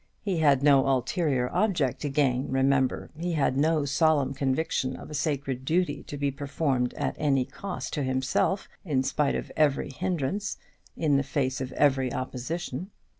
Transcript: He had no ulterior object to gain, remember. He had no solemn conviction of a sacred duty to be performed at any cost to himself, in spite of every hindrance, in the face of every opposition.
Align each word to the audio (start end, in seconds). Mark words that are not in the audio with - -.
He 0.23 0.37
had 0.39 0.63
no 0.63 0.87
ulterior 0.87 1.47
object 1.53 2.01
to 2.01 2.09
gain, 2.09 2.47
remember. 2.49 3.11
He 3.15 3.33
had 3.33 3.55
no 3.55 3.85
solemn 3.85 4.33
conviction 4.33 4.95
of 4.95 5.11
a 5.11 5.13
sacred 5.13 5.63
duty 5.63 6.01
to 6.07 6.17
be 6.17 6.31
performed 6.31 6.95
at 6.95 7.15
any 7.19 7.45
cost 7.45 7.93
to 7.93 8.01
himself, 8.03 8.67
in 8.83 9.03
spite 9.03 9.35
of 9.35 9.51
every 9.55 9.91
hindrance, 9.91 10.57
in 10.97 11.17
the 11.17 11.21
face 11.23 11.61
of 11.61 11.71
every 11.73 12.11
opposition. 12.11 12.89